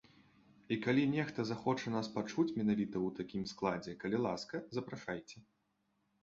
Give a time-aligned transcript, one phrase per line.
[0.75, 5.37] І калі нехта захоча нас пачуць менавіта ў такім складзе, калі ласка, запрашайце.